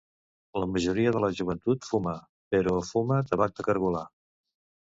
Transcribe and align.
La 0.61 0.69
majoria 0.77 1.11
de 1.15 1.21
la 1.25 1.29
joventut 1.41 1.85
fuma, 1.91 2.15
però 2.57 2.75
fuma 2.91 3.21
tabac 3.33 3.55
de 3.61 3.67
cargolar. 3.69 4.07